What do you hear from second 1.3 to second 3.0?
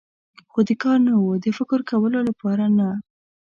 د فکر کولو لپاره نه.